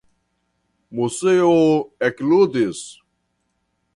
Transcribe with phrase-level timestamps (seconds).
[0.99, 1.51] Moseo
[2.09, 2.81] ekludis.